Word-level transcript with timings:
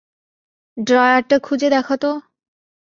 ড্রয়ারটা 0.77 1.37
খুঁজে 1.39 1.67
দেখ 1.69 1.87
তো। 1.97 2.11